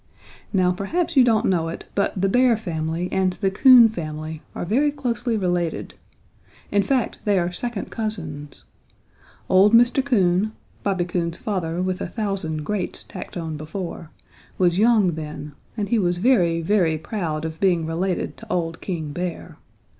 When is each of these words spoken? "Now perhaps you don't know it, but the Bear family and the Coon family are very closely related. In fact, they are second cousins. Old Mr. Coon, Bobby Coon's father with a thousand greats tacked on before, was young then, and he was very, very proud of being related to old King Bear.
"Now 0.51 0.71
perhaps 0.71 1.15
you 1.15 1.23
don't 1.23 1.45
know 1.45 1.67
it, 1.69 1.85
but 1.93 2.19
the 2.19 2.27
Bear 2.27 2.57
family 2.57 3.07
and 3.11 3.33
the 3.33 3.51
Coon 3.51 3.87
family 3.87 4.41
are 4.55 4.65
very 4.65 4.91
closely 4.91 5.37
related. 5.37 5.93
In 6.71 6.81
fact, 6.81 7.19
they 7.23 7.37
are 7.37 7.51
second 7.51 7.91
cousins. 7.91 8.63
Old 9.47 9.73
Mr. 9.75 10.03
Coon, 10.03 10.53
Bobby 10.81 11.05
Coon's 11.05 11.37
father 11.37 11.83
with 11.83 12.01
a 12.01 12.07
thousand 12.09 12.63
greats 12.63 13.03
tacked 13.03 13.37
on 13.37 13.57
before, 13.57 14.09
was 14.57 14.79
young 14.79 15.09
then, 15.13 15.51
and 15.77 15.89
he 15.89 15.99
was 15.99 16.17
very, 16.17 16.61
very 16.63 16.97
proud 16.97 17.45
of 17.45 17.59
being 17.59 17.85
related 17.85 18.37
to 18.37 18.51
old 18.51 18.81
King 18.81 19.11
Bear. 19.11 19.57